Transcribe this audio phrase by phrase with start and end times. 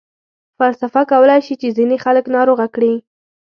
[0.59, 2.93] فلسفه کولای شي چې ځینې خلک ناروغه کړي.